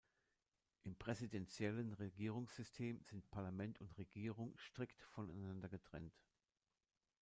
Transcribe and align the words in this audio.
Im 0.81 0.95
präsidentiellen 0.95 1.93
Regierungssystem 1.93 3.03
sind 3.03 3.29
Parlament 3.29 3.79
und 3.79 3.95
Regierung 3.99 4.57
strikt 4.57 4.99
voneinander 5.03 5.69
getrennt. 5.69 6.19